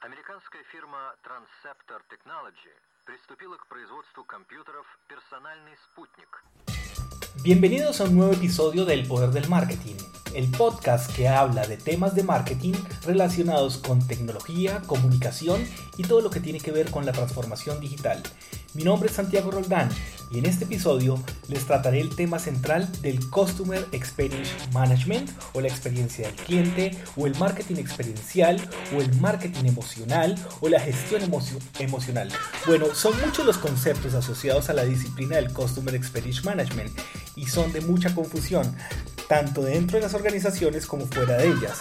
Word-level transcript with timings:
Американская 0.00 0.62
фирма 0.72 1.14
Transceptor 1.24 2.00
Technology 2.08 2.72
приступила 3.04 3.56
к 3.56 3.66
производству 3.68 4.24
компьютеров 4.24 4.86
«Персональный 5.08 5.76
спутник». 5.84 6.42
Bienvenidos 7.42 8.00
a 8.00 8.04
un 8.04 8.16
nuevo 8.16 8.32
episodio 8.32 8.84
del 8.84 9.06
Poder 9.06 9.30
del 9.30 9.48
Marketing, 9.48 9.96
el 10.34 10.50
podcast 10.50 11.14
que 11.14 11.28
habla 11.28 11.66
de 11.66 11.76
temas 11.76 12.14
de 12.14 12.22
marketing 12.22 12.74
relacionados 13.04 13.78
con 13.78 14.06
tecnología, 14.06 14.82
comunicación 14.86 15.64
y 15.96 16.02
todo 16.02 16.22
lo 16.22 16.30
que 16.30 16.40
tiene 16.40 16.60
que 16.60 16.72
ver 16.72 16.90
con 16.90 17.06
la 17.06 17.12
transformación 17.12 17.78
digital. 17.80 18.22
Mi 18.74 18.84
nombre 18.84 19.08
es 19.08 19.14
Santiago 19.14 19.50
Roldán 19.50 19.90
y 20.31 20.39
en 20.39 20.45
este 20.45 20.65
episodio 20.65 21.21
les 21.49 21.65
trataré 21.65 21.99
el 21.99 22.15
tema 22.15 22.39
central 22.39 22.89
del 23.01 23.29
Customer 23.29 23.85
Experience 23.91 24.51
Management 24.71 25.29
o 25.53 25.61
la 25.61 25.67
experiencia 25.67 26.27
del 26.27 26.35
cliente 26.35 26.97
o 27.17 27.27
el 27.27 27.37
marketing 27.37 27.75
experiencial 27.75 28.59
o 28.95 29.01
el 29.01 29.13
marketing 29.19 29.65
emocional 29.65 30.37
o 30.61 30.69
la 30.69 30.79
gestión 30.79 31.21
emocional. 31.79 32.29
Bueno, 32.65 32.93
son 32.95 33.19
muchos 33.25 33.45
los 33.45 33.57
conceptos 33.57 34.13
asociados 34.13 34.69
a 34.69 34.73
la 34.73 34.85
disciplina 34.85 35.35
del 35.35 35.51
Customer 35.51 35.93
Experience 35.93 36.41
Management 36.43 36.91
y 37.35 37.45
son 37.47 37.71
de 37.73 37.81
mucha 37.81 38.15
confusión, 38.15 38.75
tanto 39.27 39.63
dentro 39.63 39.97
de 39.97 40.03
las 40.03 40.13
organizaciones 40.13 40.85
como 40.85 41.05
fuera 41.07 41.37
de 41.37 41.47
ellas. 41.47 41.79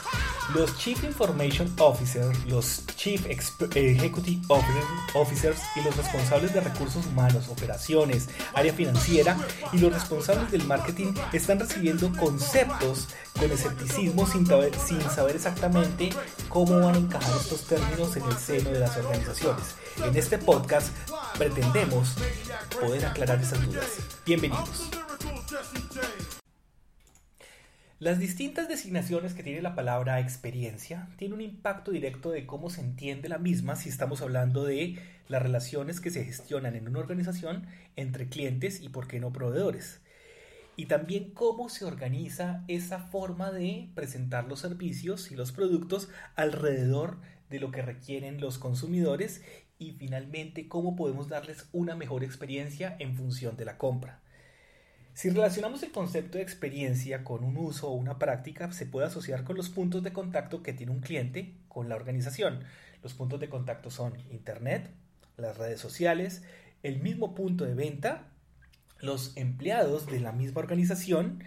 Los 0.55 0.77
Chief 0.79 1.03
Information 1.05 1.73
Officers, 1.79 2.45
los 2.47 2.85
Chief 2.97 3.25
Executive 3.27 4.43
Officers 5.15 5.59
y 5.77 5.83
los 5.83 5.97
responsables 5.97 6.53
de 6.53 6.61
recursos 6.61 7.07
humanos, 7.07 7.49
operaciones, 7.49 8.29
área 8.55 8.73
financiera 8.73 9.37
y 9.73 9.79
los 9.79 9.93
responsables 9.93 10.51
del 10.51 10.65
marketing 10.65 11.15
están 11.33 11.61
recibiendo 11.61 12.11
conceptos 12.19 13.09
con 13.39 13.51
escepticismo 13.51 14.27
sin, 14.27 14.47
sin 14.47 15.01
saber 15.11 15.37
exactamente 15.37 16.11
cómo 16.49 16.80
van 16.80 16.95
a 16.95 16.99
encajar 16.99 17.37
estos 17.37 17.66
términos 17.66 18.16
en 18.16 18.25
el 18.25 18.37
seno 18.37 18.71
de 18.71 18.80
las 18.80 18.97
organizaciones. 18.97 19.77
En 20.05 20.16
este 20.16 20.38
podcast 20.38 20.88
pretendemos 21.38 22.15
poder 22.80 23.07
aclarar 23.07 23.41
esas 23.41 23.65
dudas. 23.65 23.87
Bienvenidos. 24.27 24.91
Las 28.01 28.18
distintas 28.18 28.66
designaciones 28.66 29.34
que 29.34 29.43
tiene 29.43 29.60
la 29.60 29.74
palabra 29.74 30.20
experiencia 30.20 31.10
tienen 31.18 31.34
un 31.34 31.43
impacto 31.43 31.90
directo 31.90 32.30
de 32.30 32.46
cómo 32.46 32.70
se 32.70 32.80
entiende 32.80 33.29
la 33.29 33.37
misma 33.37 33.76
si 33.76 33.90
estamos 33.90 34.23
hablando 34.23 34.65
de 34.65 34.98
las 35.29 35.42
relaciones 35.42 36.01
que 36.01 36.10
se 36.10 36.24
gestionan 36.24 36.76
en 36.76 36.88
una 36.88 37.01
organización 37.01 37.66
entre 37.96 38.30
clientes 38.30 38.80
y, 38.80 38.88
por 38.88 39.07
qué 39.07 39.20
no, 39.20 39.34
proveedores. 39.34 40.01
Y 40.76 40.87
también 40.87 41.32
cómo 41.32 41.68
se 41.68 41.84
organiza 41.84 42.65
esa 42.68 43.01
forma 43.01 43.52
de 43.52 43.90
presentar 43.95 44.48
los 44.48 44.60
servicios 44.60 45.30
y 45.30 45.35
los 45.35 45.52
productos 45.52 46.09
alrededor 46.37 47.18
de 47.51 47.60
lo 47.60 47.70
que 47.70 47.82
requieren 47.82 48.40
los 48.40 48.57
consumidores 48.57 49.42
y 49.79 49.92
finalmente 49.92 50.68
cómo 50.68 50.96
podemos 50.96 51.29
darles 51.29 51.68
una 51.73 51.96
mejor 51.96 52.24
experiencia 52.24 52.96
en 52.98 53.14
función 53.14 53.59
de 53.59 53.66
la 53.66 53.76
compra. 53.76 54.23
Si 55.15 55.29
relacionamos 55.29 55.83
el 55.83 55.91
concepto 55.91 56.39
de 56.39 56.45
experiencia 56.45 57.25
con 57.25 57.45
un 57.45 57.57
uso 57.57 57.89
o 57.89 57.95
una 57.95 58.19
práctica, 58.19 58.73
se 58.73 58.87
puede 58.87 59.07
asociar 59.07 59.45
con 59.45 59.57
los 59.57 59.69
puntos 59.69 60.03
de 60.03 60.13
contacto 60.13 60.63
que 60.63 60.73
tiene 60.73 60.93
un 60.93 61.01
cliente 61.01 61.55
con 61.69 61.89
la 61.89 61.97
organización. 61.97 62.61
Los 63.03 63.15
puntos 63.15 63.41
de 63.41 63.49
contacto 63.49 63.91
son 63.91 64.15
Internet, 64.31 64.91
las 65.37 65.59
redes 65.59 65.81
sociales, 65.81 66.43
el 66.83 67.00
mismo 67.00 67.34
punto 67.34 67.65
de 67.65 67.75
venta, 67.75 68.28
los 69.00 69.37
empleados 69.37 70.06
de 70.06 70.21
la 70.21 70.33
misma 70.33 70.61
organización, 70.61 71.43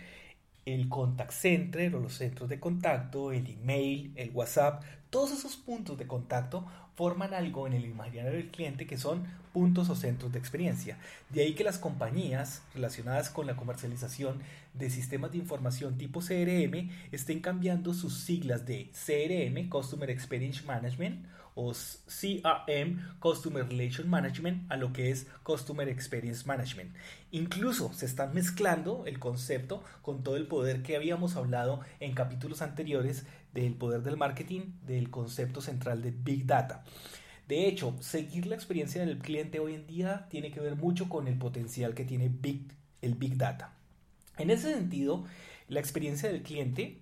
el 0.65 0.89
contact 0.89 1.31
center 1.31 1.95
o 1.95 1.99
los 1.99 2.15
centros 2.15 2.49
de 2.49 2.59
contacto, 2.59 3.31
el 3.31 3.49
email, 3.49 4.13
el 4.15 4.31
WhatsApp, 4.31 4.83
todos 5.09 5.31
esos 5.31 5.57
puntos 5.57 5.97
de 5.97 6.07
contacto 6.07 6.65
forman 6.95 7.33
algo 7.33 7.67
en 7.67 7.73
el 7.73 7.85
imaginario 7.85 8.31
del 8.31 8.49
cliente 8.49 8.85
que 8.85 8.97
son 8.97 9.23
puntos 9.51 9.89
o 9.89 9.95
centros 9.95 10.31
de 10.31 10.39
experiencia. 10.39 10.97
De 11.29 11.41
ahí 11.41 11.53
que 11.53 11.63
las 11.63 11.77
compañías 11.77 12.63
relacionadas 12.73 13.29
con 13.29 13.47
la 13.47 13.55
comercialización 13.55 14.39
de 14.73 14.89
sistemas 14.89 15.31
de 15.31 15.37
información 15.37 15.97
tipo 15.97 16.19
CRM 16.19 16.89
estén 17.11 17.39
cambiando 17.39 17.93
sus 17.93 18.19
siglas 18.19 18.65
de 18.65 18.89
CRM, 18.93 19.69
Customer 19.69 20.09
Experience 20.09 20.63
Management, 20.65 21.25
o 21.55 21.71
CRM, 21.71 23.19
Customer 23.19 23.67
Relation 23.67 24.09
Management, 24.09 24.71
a 24.71 24.77
lo 24.77 24.91
que 24.91 25.11
es 25.11 25.27
Customer 25.43 25.87
Experience 25.87 26.45
Management. 26.47 26.95
Incluso 27.31 27.93
se 27.93 28.05
está 28.05 28.27
mezclando 28.27 29.03
el 29.05 29.19
concepto 29.19 29.83
con 30.01 30.23
todo 30.23 30.35
el 30.35 30.47
poder 30.47 30.81
que 30.81 30.95
habíamos 30.95 31.35
hablado 31.35 31.81
en 31.99 32.13
capítulos 32.13 32.61
anteriores 32.61 33.25
del 33.53 33.75
poder 33.75 34.01
del 34.01 34.17
marketing, 34.17 34.61
del 34.85 35.09
concepto 35.09 35.61
central 35.61 36.01
de 36.01 36.11
Big 36.11 36.45
Data. 36.45 36.83
De 37.47 37.67
hecho, 37.67 37.95
seguir 37.99 38.47
la 38.47 38.55
experiencia 38.55 39.05
del 39.05 39.19
cliente 39.19 39.59
hoy 39.59 39.75
en 39.75 39.85
día 39.85 40.27
tiene 40.29 40.51
que 40.51 40.59
ver 40.59 40.75
mucho 40.75 41.09
con 41.09 41.27
el 41.27 41.37
potencial 41.37 41.93
que 41.93 42.05
tiene 42.05 42.29
Big, 42.29 42.71
el 43.01 43.15
Big 43.15 43.37
Data. 43.37 43.73
En 44.37 44.49
ese 44.49 44.73
sentido, 44.73 45.25
la 45.67 45.79
experiencia 45.79 46.31
del 46.31 46.41
cliente 46.41 46.99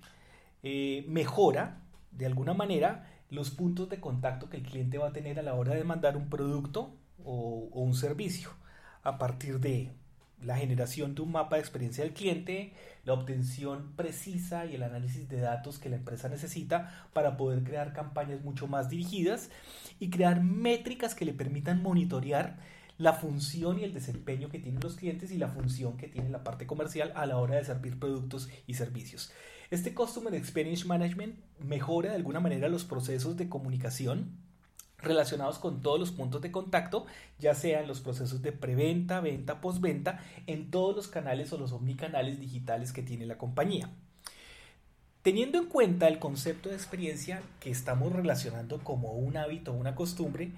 eh, 0.63 1.05
mejora 1.07 1.81
de 2.11 2.25
alguna 2.25 2.53
manera 2.53 3.07
los 3.29 3.51
puntos 3.51 3.89
de 3.89 3.99
contacto 3.99 4.49
que 4.49 4.57
el 4.57 4.63
cliente 4.63 4.97
va 4.97 5.09
a 5.09 5.13
tener 5.13 5.39
a 5.39 5.43
la 5.43 5.53
hora 5.53 5.73
de 5.73 5.83
mandar 5.83 6.17
un 6.17 6.29
producto 6.29 6.93
o 7.23 7.69
un 7.71 7.93
servicio 7.93 8.49
a 9.03 9.17
partir 9.17 9.59
de 9.59 9.91
la 10.43 10.57
generación 10.57 11.15
de 11.15 11.21
un 11.21 11.31
mapa 11.31 11.55
de 11.55 11.61
experiencia 11.61 12.03
del 12.03 12.13
cliente, 12.13 12.73
la 13.05 13.13
obtención 13.13 13.93
precisa 13.95 14.65
y 14.65 14.75
el 14.75 14.83
análisis 14.83 15.27
de 15.29 15.39
datos 15.39 15.79
que 15.79 15.89
la 15.89 15.97
empresa 15.97 16.29
necesita 16.29 17.07
para 17.13 17.37
poder 17.37 17.63
crear 17.63 17.93
campañas 17.93 18.43
mucho 18.43 18.67
más 18.67 18.89
dirigidas 18.89 19.49
y 19.99 20.09
crear 20.09 20.43
métricas 20.43 21.15
que 21.15 21.25
le 21.25 21.33
permitan 21.33 21.81
monitorear 21.81 22.57
la 22.97 23.13
función 23.13 23.79
y 23.79 23.83
el 23.83 23.93
desempeño 23.93 24.49
que 24.49 24.59
tienen 24.59 24.81
los 24.81 24.95
clientes 24.95 25.31
y 25.31 25.37
la 25.37 25.47
función 25.47 25.97
que 25.97 26.07
tiene 26.07 26.29
la 26.29 26.43
parte 26.43 26.67
comercial 26.67 27.11
a 27.15 27.25
la 27.25 27.37
hora 27.37 27.55
de 27.55 27.65
servir 27.65 27.97
productos 27.97 28.49
y 28.67 28.75
servicios. 28.75 29.31
Este 29.71 29.93
Customer 29.93 30.33
Experience 30.35 30.85
Management 30.85 31.39
mejora 31.59 32.09
de 32.09 32.17
alguna 32.17 32.39
manera 32.39 32.67
los 32.67 32.83
procesos 32.83 33.37
de 33.37 33.49
comunicación 33.49 34.37
relacionados 35.01 35.59
con 35.59 35.81
todos 35.81 35.99
los 35.99 36.11
puntos 36.11 36.41
de 36.41 36.51
contacto, 36.51 37.05
ya 37.39 37.53
sean 37.55 37.87
los 37.87 38.01
procesos 38.01 38.41
de 38.41 38.51
preventa, 38.51 39.19
venta, 39.19 39.61
postventa, 39.61 40.23
en 40.47 40.71
todos 40.71 40.95
los 40.95 41.07
canales 41.07 41.51
o 41.53 41.57
los 41.57 41.71
omnicanales 41.71 42.39
digitales 42.39 42.93
que 42.93 43.03
tiene 43.03 43.25
la 43.25 43.37
compañía. 43.37 43.89
Teniendo 45.21 45.59
en 45.59 45.67
cuenta 45.67 46.07
el 46.07 46.17
concepto 46.17 46.69
de 46.69 46.75
experiencia 46.75 47.43
que 47.59 47.69
estamos 47.69 48.11
relacionando 48.11 48.79
como 48.79 49.13
un 49.13 49.37
hábito 49.37 49.71
o 49.71 49.75
una 49.75 49.93
costumbre, 49.93 50.51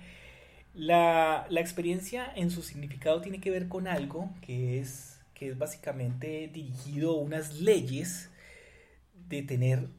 la, 0.73 1.45
experiencia 1.51 2.31
en 2.35 2.49
su 2.49 2.63
significado 2.63 3.21
tiene 3.21 3.39
que 3.39 3.51
ver 3.51 3.67
con 3.67 3.87
algo 3.87 4.31
que 4.41 4.79
es, 4.79 5.19
que 5.33 5.49
es 5.49 5.57
básicamente 5.57 6.49
dirigido 6.51 7.11
a 7.11 7.21
unas 7.21 7.59
leyes 7.59 8.29
de 9.27 9.43
tener 9.43 9.89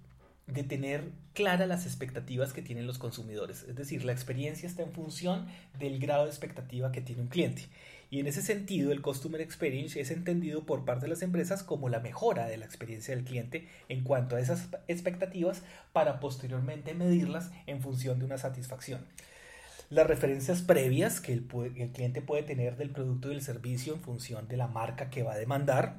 de 0.47 0.63
tener 0.63 1.11
claras 1.33 1.69
las 1.69 1.87
expectativas 1.87 2.53
que 2.53 2.63
tienen 2.63 2.87
los 2.87 2.99
consumidores. 2.99 3.65
Es 3.69 3.77
decir, 3.77 4.05
la 4.05 4.13
experiencia 4.13 4.69
está 4.69 4.83
en 4.83 4.93
función 4.93 5.47
del 5.79 5.99
grado 5.99 6.25
de 6.25 6.31
expectativa 6.31 6.93
que 6.93 7.01
tiene 7.01 7.23
un 7.23 7.29
cliente. 7.29 7.67
Y 8.11 8.21
en 8.21 8.27
ese 8.27 8.43
sentido, 8.43 8.93
el 8.93 9.03
Customer 9.03 9.41
Experience 9.41 10.01
es 10.01 10.11
entendido 10.11 10.65
por 10.65 10.85
parte 10.85 11.07
de 11.07 11.09
las 11.09 11.23
empresas 11.23 11.63
como 11.63 11.89
la 11.89 12.01
mejora 12.01 12.47
de 12.47 12.59
la 12.59 12.67
experiencia 12.67 13.15
del 13.17 13.25
cliente 13.25 13.67
en 13.89 14.05
cuanto 14.05 14.37
a 14.37 14.41
esas 14.41 14.69
expectativas 14.87 15.63
para 15.93 16.21
posteriormente 16.21 16.95
medirlas 16.95 17.51
en 17.67 17.81
función 17.81 18.19
de 18.19 18.27
una 18.27 18.39
satisfacción. 18.39 19.01
Las 19.91 20.07
referencias 20.07 20.63
previas 20.63 21.21
que 21.21 21.33
el, 21.33 21.47
el 21.77 21.91
cliente 21.91 22.23
puede 22.23 22.43
tener 22.43 22.77
del 22.77 22.91
producto 22.91 23.29
y 23.29 23.35
del 23.35 23.43
servicio 23.43 23.95
en 23.95 24.01
función 24.01 24.47
de 24.49 24.59
la 24.59 24.67
marca 24.67 25.11
que 25.11 25.23
va 25.23 25.33
a 25.33 25.39
demandar, 25.39 25.97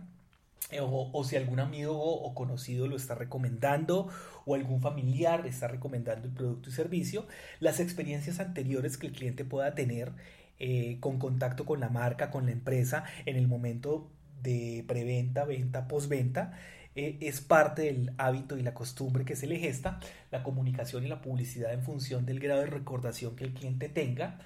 eh, 0.72 0.80
o, 0.82 1.24
si 1.24 1.36
algún 1.36 1.60
amigo 1.60 1.96
o 1.96 2.34
conocido 2.34 2.88
lo 2.88 2.96
está 2.96 3.14
recomendando 3.14 4.10
o 4.46 4.56
algún 4.56 4.82
familiar 4.82 5.46
está 5.46 5.68
recomendando 5.68 6.28
el 6.28 6.34
producto 6.34 6.70
y 6.70 6.74
servicio, 6.74 7.28
las 7.60 7.80
experiencias 7.80 8.40
anteriores 8.40 8.98
que 8.98 9.08
el 9.08 9.14
cliente 9.14 9.46
pueda 9.46 9.76
tener 9.76 10.12
eh, 10.60 10.98
con 11.02 11.20
contacto 11.20 11.66
con 11.66 11.80
la 11.80 11.90
marca, 11.90 12.32
con 12.32 12.46
la 12.46 12.52
empresa 12.52 13.04
en 13.26 13.36
el 13.36 13.48
momento 13.48 14.10
de 14.42 14.84
preventa, 14.88 15.46
venta, 15.46 15.88
postventa, 15.88 16.54
eh, 16.96 17.18
es 17.20 17.42
parte 17.42 17.84
del 17.84 18.14
hábito 18.18 18.58
y 18.58 18.64
la 18.64 18.74
costumbre 18.74 19.26
que 19.26 19.36
se 19.36 19.48
le 19.48 19.60
gesta, 19.60 20.00
la 20.32 20.44
comunicación 20.44 21.06
y 21.06 21.10
la 21.10 21.22
publicidad 21.22 21.74
en 21.74 21.84
función 21.84 22.26
del 22.26 22.40
grado 22.40 22.62
de 22.62 22.68
recordación 22.68 23.36
que 23.36 23.44
el 23.44 23.54
cliente 23.54 23.90
tenga. 23.90 24.40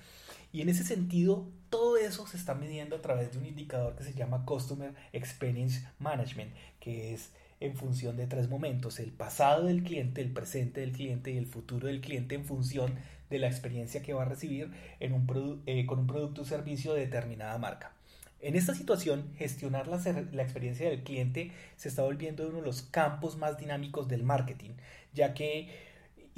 Y 0.52 0.62
en 0.62 0.70
ese 0.70 0.84
sentido, 0.84 1.48
todo 1.70 1.98
eso 1.98 2.26
se 2.28 2.38
está 2.38 2.56
midiendo 2.56 2.96
a 2.96 3.02
través 3.02 3.32
de 3.32 3.38
un 3.38 3.46
indicador 3.46 3.96
que 3.96 4.04
se 4.04 4.14
llama 4.14 4.46
Customer 4.46 4.94
Experience 5.14 5.88
Management, 6.00 6.52
que 6.80 7.14
es 7.14 7.32
en 7.60 7.76
función 7.76 8.16
de 8.16 8.26
tres 8.26 8.50
momentos, 8.50 9.00
el 9.00 9.12
pasado 9.12 9.66
del 9.66 9.84
cliente, 9.84 10.22
el 10.22 10.32
presente 10.32 10.82
del 10.82 10.94
cliente 10.94 11.32
y 11.32 11.38
el 11.38 11.46
futuro 11.46 11.88
del 11.88 12.02
cliente 12.02 12.36
en 12.36 12.46
función 12.46 12.96
de 13.30 13.40
la 13.40 13.48
experiencia 13.48 14.02
que 14.02 14.14
va 14.14 14.24
a 14.24 14.26
recibir 14.26 14.72
eh, 15.00 15.86
con 15.86 16.00
un 16.00 16.08
producto 16.08 16.42
o 16.42 16.46
servicio 16.46 16.94
de 16.94 17.02
determinada 17.02 17.58
marca. 17.58 17.94
En 18.42 18.56
esta 18.56 18.74
situación, 18.74 19.34
gestionar 19.38 19.88
la, 19.88 19.98
experiencia 20.42 20.90
del 20.90 21.04
cliente 21.04 21.52
se 21.76 21.90
está 21.90 22.04
volviendo 22.04 22.48
uno 22.48 22.60
de 22.60 22.66
los 22.66 22.84
campos 22.84 23.38
más 23.38 23.58
dinámicos 23.58 24.08
del 24.08 24.24
marketing, 24.24 24.72
ya 25.14 25.34
que 25.34 25.89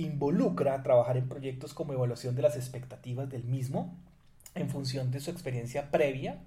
involucra 0.04 0.84
trabajar 0.84 1.18
en 1.18 1.28
proyectos 1.28 1.74
como 1.74 1.94
evaluación 1.94 2.36
de 2.36 2.42
las 2.42 2.56
expectativas 2.56 3.30
del 3.30 3.44
mismo 3.44 3.94
en 4.56 4.70
función 4.70 5.12
de 5.12 5.20
su 5.20 5.32
experiencia 5.32 5.92
previa 5.92 6.40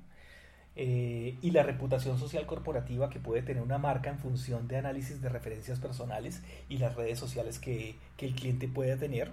eh, 0.76 1.36
y 1.40 1.50
la 1.52 1.62
reputación 1.62 2.18
social 2.18 2.46
corporativa 2.46 3.08
que 3.08 3.20
puede 3.20 3.42
tener 3.42 3.62
una 3.62 3.78
marca 3.78 4.10
en 4.10 4.18
función 4.18 4.66
de 4.66 4.76
análisis 4.76 5.22
de 5.22 5.28
referencias 5.28 5.78
personales 5.78 6.42
y 6.68 6.78
las 6.78 6.96
redes 6.96 7.18
sociales 7.18 7.58
que, 7.58 7.96
que 8.16 8.26
el 8.26 8.34
cliente 8.34 8.68
puede 8.68 8.96
tener. 8.96 9.30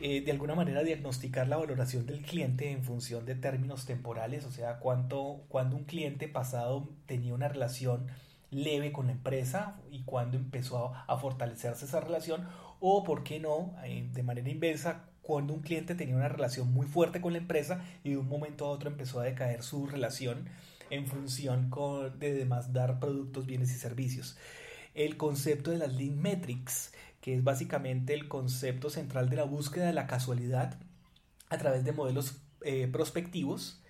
Eh, 0.00 0.22
de 0.22 0.32
alguna 0.32 0.56
manera 0.56 0.82
diagnosticar 0.82 1.46
la 1.46 1.56
valoración 1.56 2.04
del 2.04 2.22
cliente 2.22 2.72
en 2.72 2.82
función 2.82 3.24
de 3.26 3.36
términos 3.36 3.86
temporales, 3.86 4.44
o 4.44 4.50
sea, 4.50 4.80
cuánto, 4.80 5.42
cuando 5.48 5.76
un 5.76 5.84
cliente 5.84 6.26
pasado 6.26 6.88
tenía 7.06 7.32
una 7.32 7.48
relación 7.48 8.08
leve 8.50 8.92
con 8.92 9.06
la 9.06 9.12
empresa 9.12 9.76
y 9.90 10.02
cuando 10.02 10.36
empezó 10.36 10.92
a, 11.06 11.16
fortalecerse 11.18 11.84
esa 11.84 12.00
relación, 12.00 12.48
o 12.86 13.02
por 13.02 13.24
qué 13.24 13.40
no, 13.40 13.74
eh, 13.82 14.06
de 14.12 14.22
manera 14.22 14.50
inversa, 14.50 15.06
cuando 15.22 15.54
un 15.54 15.62
cliente 15.62 15.94
tenía 15.94 16.16
una 16.16 16.28
relación 16.28 16.70
muy 16.70 16.86
fuerte 16.86 17.22
con 17.22 17.32
la 17.32 17.38
empresa 17.38 17.82
y 18.04 18.10
de 18.10 18.18
un 18.18 18.28
momento 18.28 18.66
a 18.66 18.68
otro 18.68 18.90
empezó 18.90 19.20
a 19.20 19.24
decaer 19.24 19.62
su 19.62 19.86
relación 19.86 20.50
en 20.90 21.06
función 21.06 21.70
de 22.18 22.34
demás 22.34 22.74
dar 22.74 23.00
productos, 23.00 23.46
bienes 23.46 23.70
y 23.70 23.78
servicios. 23.78 24.36
El 24.92 25.16
concepto 25.16 25.70
de 25.70 25.78
las 25.78 25.94
Lean 25.94 26.20
Metrics, 26.20 26.92
que 27.22 27.34
es 27.34 27.42
básicamente 27.42 28.12
el 28.12 28.28
concepto 28.28 28.90
central 28.90 29.30
de 29.30 29.36
la 29.36 29.44
búsqueda 29.44 29.86
de 29.86 29.94
la 29.94 30.06
casualidad 30.06 30.78
a 31.48 31.56
través 31.56 31.84
de 31.84 31.92
modelos 31.92 32.42
eh, 32.60 32.86
prospectivos, 32.92 33.82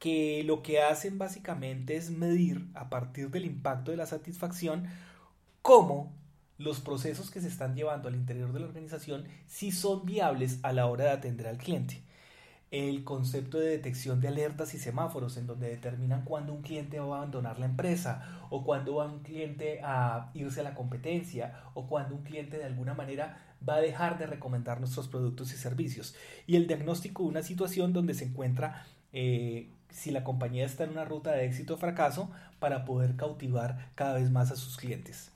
que 0.00 0.42
lo 0.42 0.60
que 0.60 0.82
hacen 0.82 1.18
básicamente 1.18 1.94
es 1.94 2.10
medir 2.10 2.66
a 2.74 2.90
partir 2.90 3.30
del 3.30 3.44
impacto 3.44 3.92
de 3.92 3.96
la 3.96 4.06
satisfacción 4.06 4.88
cómo 5.62 6.12
los 6.58 6.80
procesos 6.80 7.30
que 7.30 7.40
se 7.40 7.48
están 7.48 7.74
llevando 7.74 8.08
al 8.08 8.14
interior 8.14 8.52
de 8.52 8.60
la 8.60 8.66
organización 8.66 9.24
sí 9.46 9.72
son 9.72 10.04
viables 10.04 10.60
a 10.62 10.72
la 10.72 10.86
hora 10.86 11.04
de 11.04 11.10
atender 11.10 11.46
al 11.46 11.58
cliente 11.58 12.02
el 12.74 13.04
concepto 13.04 13.60
de 13.60 13.68
detección 13.68 14.20
de 14.20 14.26
alertas 14.26 14.74
y 14.74 14.78
semáforos 14.78 15.36
en 15.36 15.46
donde 15.46 15.68
determinan 15.68 16.24
cuándo 16.24 16.52
un 16.52 16.62
cliente 16.62 16.98
va 16.98 17.16
a 17.16 17.18
abandonar 17.18 17.60
la 17.60 17.66
empresa 17.66 18.46
o 18.50 18.64
cuándo 18.64 18.96
va 18.96 19.06
un 19.06 19.22
cliente 19.22 19.80
a 19.84 20.32
irse 20.34 20.58
a 20.58 20.64
la 20.64 20.74
competencia 20.74 21.60
o 21.74 21.86
cuándo 21.86 22.16
un 22.16 22.24
cliente 22.24 22.58
de 22.58 22.64
alguna 22.64 22.94
manera 22.94 23.54
va 23.66 23.76
a 23.76 23.80
dejar 23.80 24.18
de 24.18 24.26
recomendar 24.26 24.80
nuestros 24.80 25.06
productos 25.06 25.52
y 25.52 25.56
servicios 25.56 26.16
y 26.48 26.56
el 26.56 26.66
diagnóstico 26.66 27.22
de 27.22 27.28
una 27.28 27.42
situación 27.42 27.92
donde 27.92 28.14
se 28.14 28.24
encuentra 28.24 28.84
eh, 29.12 29.70
si 29.90 30.10
la 30.10 30.24
compañía 30.24 30.66
está 30.66 30.82
en 30.82 30.90
una 30.90 31.04
ruta 31.04 31.30
de 31.30 31.46
éxito 31.46 31.74
o 31.74 31.78
fracaso 31.78 32.32
para 32.58 32.84
poder 32.84 33.14
cautivar 33.14 33.92
cada 33.94 34.14
vez 34.14 34.32
más 34.32 34.50
a 34.50 34.56
sus 34.56 34.76
clientes. 34.76 35.30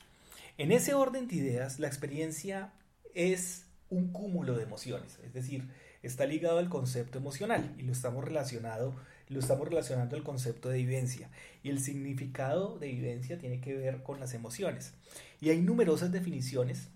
En 0.58 0.72
ese 0.72 0.93
orden 0.93 1.28
de 1.28 1.37
ideas, 1.37 1.78
la 1.78 1.87
experiencia 1.87 2.72
es 3.14 3.64
un 3.88 4.12
cúmulo 4.12 4.56
de 4.56 4.64
emociones, 4.64 5.19
es 5.25 5.32
decir, 5.32 5.69
está 6.02 6.26
ligado 6.26 6.58
al 6.58 6.69
concepto 6.69 7.16
emocional 7.16 7.75
y 7.78 7.82
lo 7.82 7.93
estamos 7.93 8.25
relacionado 8.25 8.94
lo 9.28 9.40
estamos 9.40 9.69
relacionando 9.69 10.16
al 10.16 10.22
concepto 10.22 10.69
de 10.69 10.78
vivencia. 10.78 11.31
Y 11.62 11.70
el 11.70 11.81
significado 11.81 12.78
de 12.78 12.88
vivencia 12.88 13.38
tiene 13.38 13.60
que 13.60 13.75
ver 13.75 14.02
con 14.02 14.20
las 14.20 14.34
emociones. 14.34 14.94
Y 15.40 15.50
hay 15.50 15.60
numerosas 15.60 16.12
definiciones 16.12 16.88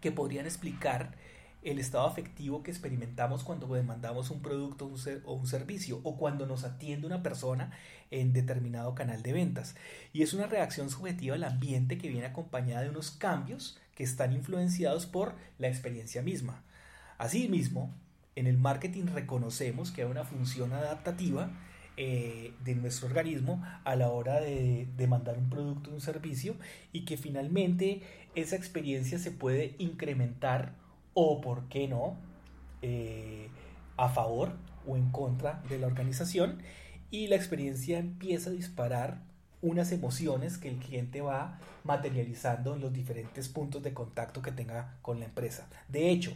que 0.00 0.12
podrían 0.12 0.46
explicar 0.46 1.14
el 1.62 1.78
estado 1.78 2.06
afectivo 2.06 2.62
que 2.62 2.70
experimentamos 2.70 3.44
cuando 3.44 3.66
demandamos 3.72 4.30
un 4.30 4.42
producto 4.42 4.90
o 5.24 5.32
un 5.34 5.46
servicio 5.46 6.00
o 6.02 6.16
cuando 6.16 6.46
nos 6.46 6.64
atiende 6.64 7.06
una 7.06 7.22
persona 7.22 7.70
en 8.10 8.32
determinado 8.32 8.94
canal 8.94 9.22
de 9.22 9.32
ventas. 9.32 9.76
Y 10.12 10.22
es 10.22 10.34
una 10.34 10.46
reacción 10.46 10.90
subjetiva 10.90 11.36
al 11.36 11.44
ambiente 11.44 11.98
que 11.98 12.08
viene 12.08 12.26
acompañada 12.26 12.82
de 12.82 12.90
unos 12.90 13.10
cambios 13.10 13.78
que 13.94 14.04
están 14.04 14.32
influenciados 14.32 15.06
por 15.06 15.34
la 15.58 15.68
experiencia 15.68 16.22
misma. 16.22 16.62
Asimismo, 17.18 17.94
en 18.34 18.46
el 18.46 18.58
marketing 18.58 19.06
reconocemos 19.14 19.92
que 19.92 20.02
hay 20.02 20.10
una 20.10 20.24
función 20.24 20.72
adaptativa 20.72 21.50
eh, 21.96 22.54
de 22.64 22.74
nuestro 22.74 23.06
organismo 23.08 23.62
a 23.84 23.96
la 23.96 24.08
hora 24.08 24.40
de 24.40 24.88
demandar 24.96 25.36
un 25.36 25.50
producto 25.50 25.90
o 25.90 25.94
un 25.94 26.00
servicio 26.00 26.56
y 26.90 27.04
que 27.04 27.18
finalmente 27.18 28.02
esa 28.34 28.56
experiencia 28.56 29.18
se 29.18 29.30
puede 29.30 29.74
incrementar 29.78 30.81
o, 31.14 31.40
por 31.40 31.68
qué 31.68 31.88
no, 31.88 32.16
eh, 32.82 33.48
a 33.96 34.08
favor 34.08 34.56
o 34.86 34.96
en 34.96 35.10
contra 35.10 35.62
de 35.68 35.78
la 35.78 35.86
organización 35.86 36.62
y 37.10 37.28
la 37.28 37.36
experiencia 37.36 37.98
empieza 37.98 38.50
a 38.50 38.52
disparar 38.52 39.22
unas 39.60 39.92
emociones 39.92 40.58
que 40.58 40.68
el 40.68 40.78
cliente 40.78 41.20
va 41.20 41.60
materializando 41.84 42.74
en 42.74 42.80
los 42.80 42.92
diferentes 42.92 43.48
puntos 43.48 43.82
de 43.82 43.94
contacto 43.94 44.42
que 44.42 44.50
tenga 44.50 44.96
con 45.02 45.20
la 45.20 45.26
empresa. 45.26 45.68
De 45.88 46.10
hecho, 46.10 46.32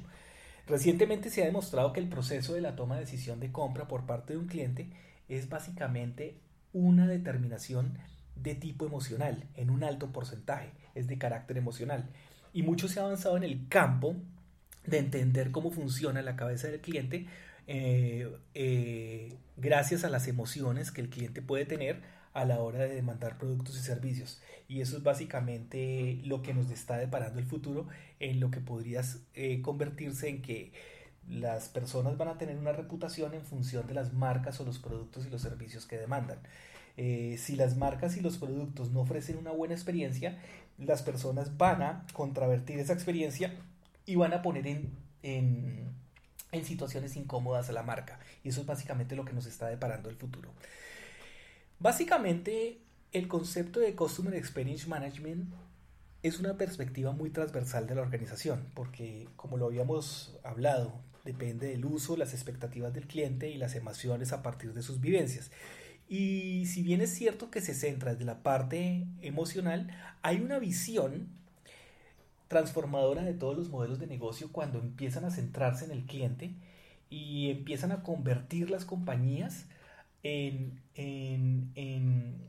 Recientemente 0.67 1.31
se 1.31 1.43
ha 1.43 1.47
demostrado 1.47 1.93
que 1.93 2.01
el 2.01 2.09
proceso 2.09 2.55
de 2.55 2.61
la 2.61 2.75
toma 2.75 2.97
de 2.97 3.03
decisión 3.03 3.39
de 3.39 3.53
compra 3.53 3.87
por 3.87 4.05
parte 4.05 4.33
de 4.33 4.41
un 4.41 4.47
cliente 4.47 4.91
es 5.29 5.49
básicamente 5.49 6.41
una 6.73 7.07
determinación 7.07 7.97
de 8.35 8.57
tipo 8.57 8.85
emocional, 8.85 9.45
en 9.55 9.71
un 9.71 9.85
alto 9.85 10.13
porcentaje, 10.13 10.73
es 10.97 11.07
de 11.07 11.19
carácter 11.19 11.57
emocional. 11.57 12.11
Y 12.53 12.63
mucho 12.63 12.89
se 12.89 12.99
ha 12.99 13.05
avanzado 13.05 13.37
en 13.37 13.45
el 13.45 13.69
campo 13.69 14.17
de 14.87 14.99
entender 14.99 15.51
cómo 15.51 15.71
funciona 15.71 16.23
la 16.23 16.37
cabeza 16.37 16.69
del 16.69 16.81
cliente 16.81 17.27
eh, 17.67 18.31
eh, 18.55 19.37
gracias 19.57 20.05
a 20.05 20.09
las 20.09 20.29
emociones 20.29 20.93
que 20.93 21.01
el 21.01 21.11
cliente 21.11 21.43
puede 21.43 21.67
tener 21.67 22.01
a 22.33 22.45
la 22.45 22.61
hora 22.61 22.81
de 22.81 22.95
demandar 22.95 23.39
productos 23.39 23.77
y 23.79 23.83
servicios. 23.83 24.43
Y 24.69 24.81
eso 24.81 24.97
es 24.97 25.03
básicamente 25.03 26.21
lo 26.25 26.43
que 26.43 26.55
nos 26.55 26.71
está 26.71 26.99
deparando 26.99 27.39
el 27.39 27.47
futuro 27.47 27.89
en 28.21 28.41
lo 28.41 28.51
que 28.51 28.61
podría 28.61 29.03
eh, 29.35 29.63
convertirse 29.63 30.29
en 30.29 30.43
que 30.43 30.73
las 31.29 31.69
personas 31.69 32.17
van 32.17 32.29
a 32.29 32.39
tener 32.39 32.57
una 32.57 32.73
reputación 32.73 33.35
en 33.35 33.43
función 33.43 33.87
de 33.87 33.95
las 33.95 34.13
marcas 34.13 34.61
o 34.61 34.65
los 34.65 34.79
productos 34.79 35.27
y 35.27 35.31
los 35.31 35.43
servicios 35.43 35.87
que 35.87 35.99
demandan. 35.99 36.39
Si 36.97 37.57
las 37.57 37.77
marcas 37.77 38.17
y 38.17 38.21
los 38.21 38.39
productos 38.39 38.91
no 38.91 39.01
ofrecen 39.01 39.37
una 39.37 39.51
buena 39.51 39.75
experiencia, 39.75 40.39
las 40.79 41.03
personas 41.03 41.59
van 41.59 41.83
a 41.83 42.07
contravertir 42.15 42.79
esa 42.79 42.95
experiencia 42.95 43.53
y 44.07 44.15
van 44.15 44.33
a 44.33 44.41
poner 44.43 44.67
en, 44.67 44.91
en, 45.23 45.91
en 46.53 46.65
situaciones 46.65 47.17
incómodas 47.17 47.69
a 47.69 47.73
la 47.73 47.83
marca. 47.83 48.19
Y 48.45 48.49
eso 48.49 48.61
es 48.61 48.67
básicamente 48.67 49.17
lo 49.17 49.25
que 49.25 49.33
nos 49.33 49.47
está 49.47 49.67
deparando 49.67 50.09
el 50.09 50.17
futuro. 50.17 50.53
Básicamente, 51.79 52.79
el 53.13 53.29
concepto 53.29 53.81
de 53.81 53.95
Customer 53.95 54.35
Experience 54.35 54.87
Management 54.89 55.53
es 56.23 56.39
una 56.39 56.57
perspectiva 56.57 57.13
muy 57.13 57.31
transversal 57.31 57.87
de 57.87 57.95
la 57.95 58.03
organización, 58.03 58.67
porque 58.75 59.29
como 59.37 59.59
lo 59.59 59.67
habíamos 59.67 60.39
hablado, 60.43 61.01
depende 61.25 61.69
del 61.69 61.85
uso, 61.85 62.17
las 62.17 62.33
expectativas 62.33 62.95
del 62.95 63.07
cliente 63.07 63.51
y 63.51 63.59
las 63.59 63.75
emociones 63.75 64.33
a 64.33 64.43
partir 64.43 64.73
de 64.73 64.83
sus 64.83 65.01
vivencias. 65.01 65.51
Y 66.09 66.67
si 66.67 66.83
bien 66.83 67.01
es 67.01 67.13
cierto 67.15 67.51
que 67.51 67.61
se 67.61 67.75
centra 67.75 68.13
desde 68.13 68.25
la 68.25 68.43
parte 68.43 69.07
emocional, 69.21 69.89
hay 70.23 70.41
una 70.41 70.59
visión 70.59 71.29
transformadora 72.49 73.23
de 73.23 73.35
todos 73.35 73.57
los 73.57 73.69
modelos 73.71 73.99
de 73.99 74.07
negocio 74.07 74.51
cuando 74.53 74.79
empiezan 74.79 75.25
a 75.25 75.31
centrarse 75.31 75.85
en 75.85 75.91
el 75.91 76.05
cliente 76.05 76.55
y 77.11 77.51
empiezan 77.51 77.93
a 77.93 78.03
convertir 78.03 78.71
las 78.71 78.85
compañías 78.85 79.67
en, 80.23 80.83
en, 80.95 82.45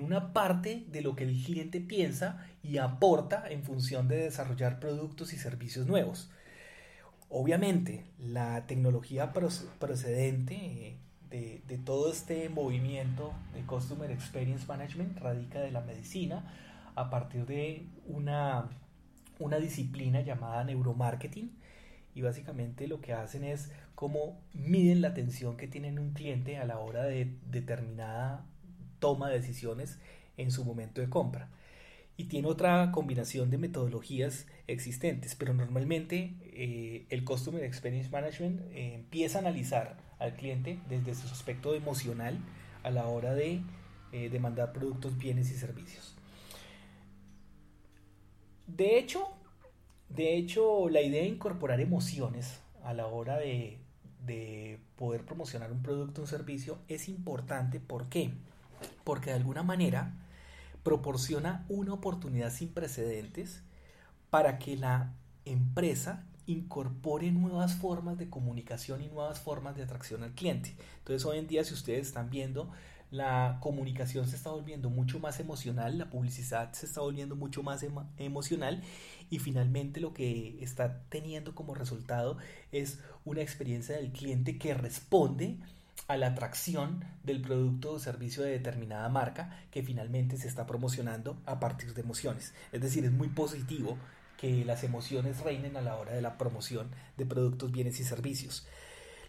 una 0.00 0.32
parte 0.32 0.84
de 0.90 1.02
lo 1.02 1.16
que 1.16 1.24
el 1.24 1.42
cliente 1.42 1.80
piensa 1.80 2.46
y 2.62 2.78
aporta 2.78 3.44
en 3.48 3.62
función 3.62 4.08
de 4.08 4.16
desarrollar 4.16 4.80
productos 4.80 5.32
y 5.32 5.38
servicios 5.38 5.86
nuevos. 5.86 6.30
Obviamente, 7.28 8.04
la 8.18 8.66
tecnología 8.66 9.32
procedente 9.32 10.98
de, 11.30 11.62
de, 11.66 11.78
todo 11.78 12.10
este 12.10 12.48
movimiento 12.48 13.34
de 13.54 13.62
Customer 13.62 14.10
Experience 14.10 14.66
Management 14.66 15.18
radica 15.18 15.60
de 15.60 15.72
la 15.72 15.82
medicina 15.82 16.54
a 16.94 17.10
partir 17.10 17.44
de 17.44 17.86
una, 18.06 18.70
una 19.38 19.58
disciplina 19.58 20.20
llamada 20.20 20.64
neuromarketing 20.64 21.50
y 22.14 22.22
básicamente 22.22 22.88
lo 22.88 23.00
que 23.00 23.12
hacen 23.12 23.44
es 23.44 23.70
cómo 23.94 24.40
miden 24.52 25.02
la 25.02 25.08
atención 25.08 25.56
que 25.56 25.68
tienen 25.68 25.98
un 25.98 26.12
cliente 26.12 26.58
a 26.58 26.64
la 26.64 26.78
hora 26.78 27.04
de 27.04 27.32
determinada 27.50 28.44
toma 28.98 29.28
de 29.28 29.38
decisiones 29.38 29.98
en 30.36 30.50
su 30.50 30.64
momento 30.64 31.00
de 31.00 31.08
compra. 31.08 31.48
Y 32.16 32.24
tiene 32.24 32.48
otra 32.48 32.90
combinación 32.90 33.50
de 33.50 33.58
metodologías 33.58 34.48
existentes, 34.66 35.36
pero 35.36 35.54
normalmente 35.54 36.34
eh, 36.42 37.06
el 37.10 37.24
Customer 37.24 37.62
Experience 37.62 38.10
Management 38.10 38.60
eh, 38.72 38.94
empieza 38.94 39.38
a 39.38 39.42
analizar 39.42 39.96
al 40.18 40.34
cliente 40.34 40.80
desde 40.88 41.14
su 41.14 41.28
aspecto 41.28 41.74
emocional 41.74 42.38
a 42.82 42.90
la 42.90 43.06
hora 43.06 43.34
de 43.34 43.62
eh, 44.10 44.28
demandar 44.30 44.72
productos, 44.72 45.16
bienes 45.16 45.52
y 45.52 45.54
servicios. 45.54 46.17
De 48.68 48.98
hecho, 48.98 49.28
de 50.08 50.36
hecho, 50.36 50.88
la 50.88 51.02
idea 51.02 51.22
de 51.22 51.28
incorporar 51.28 51.80
emociones 51.80 52.60
a 52.84 52.94
la 52.94 53.06
hora 53.06 53.36
de 53.38 53.78
de 54.28 54.78
poder 54.96 55.24
promocionar 55.24 55.72
un 55.72 55.82
producto 55.82 56.20
o 56.20 56.24
un 56.24 56.28
servicio 56.28 56.78
es 56.86 57.08
importante. 57.08 57.80
¿Por 57.80 58.08
qué? 58.08 58.30
Porque 59.02 59.30
de 59.30 59.36
alguna 59.36 59.62
manera 59.64 60.14
proporciona 60.84 61.64
una 61.68 61.94
oportunidad 61.94 62.52
sin 62.52 62.68
precedentes 62.68 63.62
para 64.30 64.58
que 64.58 64.76
la 64.76 65.14
empresa 65.44 66.24
incorpore 66.46 67.30
nuevas 67.32 67.74
formas 67.74 68.18
de 68.18 68.30
comunicación 68.30 69.02
y 69.02 69.08
nuevas 69.08 69.40
formas 69.40 69.76
de 69.76 69.82
atracción 69.82 70.22
al 70.22 70.32
cliente. 70.32 70.76
Entonces 70.98 71.26
hoy 71.26 71.38
en 71.38 71.46
día 71.46 71.64
si 71.64 71.74
ustedes 71.74 72.06
están 72.06 72.30
viendo 72.30 72.70
la 73.10 73.58
comunicación 73.60 74.26
se 74.28 74.36
está 74.36 74.50
volviendo 74.50 74.90
mucho 74.90 75.18
más 75.18 75.40
emocional, 75.40 75.98
la 75.98 76.10
publicidad 76.10 76.72
se 76.72 76.86
está 76.86 77.00
volviendo 77.00 77.36
mucho 77.36 77.62
más 77.62 77.84
emocional 78.18 78.82
y 79.30 79.38
finalmente 79.38 80.00
lo 80.00 80.12
que 80.12 80.62
está 80.62 81.02
teniendo 81.08 81.54
como 81.54 81.74
resultado 81.74 82.36
es 82.72 83.00
una 83.24 83.40
experiencia 83.40 83.96
del 83.96 84.12
cliente 84.12 84.58
que 84.58 84.74
responde 84.74 85.58
a 86.06 86.16
la 86.16 86.28
atracción 86.28 87.04
del 87.24 87.40
producto 87.40 87.92
o 87.92 87.98
servicio 87.98 88.42
de 88.42 88.52
determinada 88.52 89.08
marca 89.08 89.64
que 89.70 89.82
finalmente 89.82 90.36
se 90.36 90.48
está 90.48 90.66
promocionando 90.66 91.40
a 91.44 91.60
partir 91.60 91.92
de 91.94 92.02
emociones. 92.02 92.54
Es 92.72 92.80
decir, 92.80 93.04
es 93.04 93.12
muy 93.12 93.28
positivo 93.28 93.98
que 94.36 94.64
las 94.64 94.84
emociones 94.84 95.40
reinen 95.40 95.76
a 95.76 95.82
la 95.82 95.96
hora 95.96 96.12
de 96.12 96.22
la 96.22 96.38
promoción 96.38 96.90
de 97.16 97.26
productos, 97.26 97.72
bienes 97.72 97.98
y 98.00 98.04
servicios. 98.04 98.66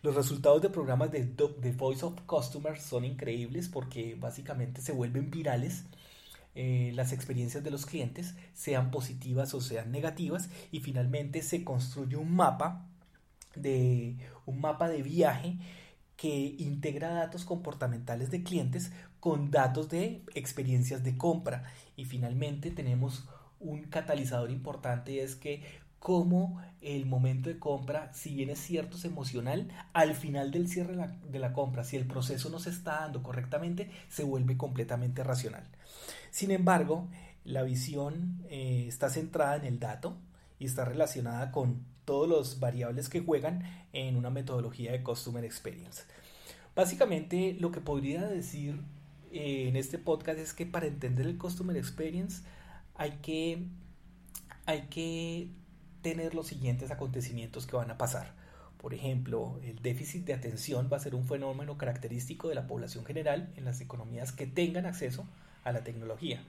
Los 0.01 0.15
resultados 0.15 0.61
de 0.61 0.69
programas 0.69 1.11
de 1.11 1.73
Voice 1.77 2.05
of 2.05 2.21
Customers 2.25 2.83
son 2.83 3.03
increíbles 3.03 3.67
porque 3.67 4.15
básicamente 4.15 4.81
se 4.81 4.93
vuelven 4.93 5.29
virales 5.29 5.85
eh, 6.55 6.91
las 6.95 7.13
experiencias 7.13 7.63
de 7.63 7.71
los 7.71 7.85
clientes, 7.85 8.35
sean 8.53 8.91
positivas 8.91 9.53
o 9.53 9.61
sean 9.61 9.91
negativas, 9.91 10.49
y 10.71 10.79
finalmente 10.79 11.41
se 11.41 11.63
construye 11.63 12.17
un 12.17 12.35
mapa 12.35 12.85
de 13.55 14.17
un 14.45 14.59
mapa 14.59 14.89
de 14.89 15.01
viaje 15.01 15.57
que 16.17 16.55
integra 16.57 17.13
datos 17.13 17.45
comportamentales 17.45 18.29
de 18.29 18.43
clientes 18.43 18.91
con 19.19 19.51
datos 19.51 19.89
de 19.89 20.21
experiencias 20.35 21.03
de 21.03 21.17
compra. 21.17 21.63
Y 21.95 22.05
finalmente 22.05 22.71
tenemos 22.71 23.25
un 23.59 23.83
catalizador 23.83 24.51
importante 24.51 25.23
es 25.23 25.35
que 25.35 25.63
como 25.99 26.61
el 26.81 27.05
momento 27.05 27.49
de 27.49 27.59
compra, 27.59 28.11
si 28.13 28.33
bien 28.33 28.49
es 28.49 28.59
cierto, 28.59 28.97
es 28.97 29.05
emocional, 29.05 29.67
al 29.93 30.15
final 30.15 30.51
del 30.51 30.69
cierre 30.69 30.95
de 31.29 31.39
la, 31.39 31.53
compra, 31.53 31.83
si 31.83 31.97
el 31.97 32.05
proceso 32.05 32.49
no 32.49 32.59
se 32.59 32.69
está 32.69 33.01
dando 33.01 33.21
correctamente, 33.21 33.91
se 34.07 34.23
vuelve 34.23 34.55
completamente 34.57 35.23
racional. 35.23 35.63
Sin 36.31 36.51
embargo, 36.51 37.09
la 37.43 37.63
visión 37.63 38.43
eh, 38.49 38.85
está 38.87 39.09
centrada 39.09 39.57
en 39.57 39.65
el 39.65 39.79
dato 39.79 40.17
y 40.57 40.65
está 40.65 40.85
relacionada 40.85 41.51
con 41.51 41.83
todos 42.05 42.29
los 42.29 42.59
variables 42.59 43.09
que 43.09 43.19
juegan 43.19 43.63
en 43.91 44.15
una 44.15 44.29
metodología 44.29 44.91
de 44.91 45.03
Customer 45.03 45.43
Experience. 45.43 46.03
Básicamente, 46.75 47.57
lo 47.59 47.71
que 47.71 47.81
podría 47.81 48.25
decir 48.25 48.79
eh, 49.31 49.67
en 49.67 49.75
este 49.75 49.97
podcast 49.97 50.39
es 50.39 50.53
que 50.53 50.65
para 50.65 50.87
entender 50.87 51.27
el 51.27 51.37
Customer 51.37 51.75
Experience 51.75 52.43
hay 52.95 53.19
que, 53.21 53.65
hay 54.65 54.87
que 54.87 55.49
tener 56.01 56.35
los 56.35 56.47
siguientes 56.47 56.91
acontecimientos 56.91 57.67
que 57.67 57.75
van 57.75 57.91
a 57.91 57.97
pasar. 57.97 58.33
Por 58.77 58.93
ejemplo, 58.93 59.59
el 59.63 59.81
déficit 59.81 60.25
de 60.25 60.33
atención 60.33 60.89
va 60.91 60.97
a 60.97 61.01
ser 61.01 61.13
un 61.13 61.25
fenómeno 61.25 61.77
característico 61.77 62.47
de 62.47 62.55
la 62.55 62.67
población 62.67 63.05
general 63.05 63.51
en 63.57 63.65
las 63.65 63.81
economías 63.81 64.31
que 64.31 64.47
tengan 64.47 64.85
acceso 64.85 65.25
a 65.63 65.71
la 65.73 65.83
tecnología. 65.83 66.41